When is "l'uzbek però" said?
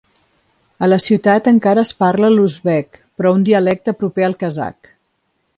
2.37-3.37